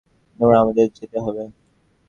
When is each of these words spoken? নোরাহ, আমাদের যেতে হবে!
নোরাহ, 0.39 0.59
আমাদের 0.63 0.87
যেতে 0.97 1.17
হবে! 1.19 1.43